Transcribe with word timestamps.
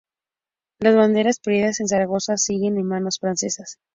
Las 0.79 0.95
banderas 0.95 1.39
perdidas 1.39 1.79
en 1.79 1.87
Zaragoza 1.87 2.35
siguen 2.35 2.79
en 2.79 2.87
manos 2.87 3.19
francesas. 3.19 3.77